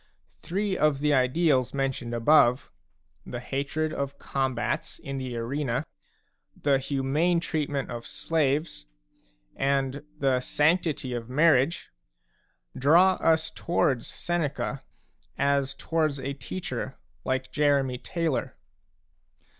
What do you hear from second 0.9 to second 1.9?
the ideals